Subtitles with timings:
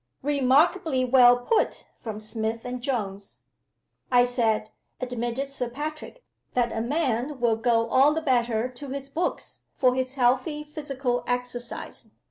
[0.23, 3.37] "Remarkably well put!" from Smith and Jones.
[4.11, 6.23] "I said," admitted Sir Patrick,
[6.55, 11.23] "that a man will go all the better to his books for his healthy physical
[11.27, 12.09] exercise.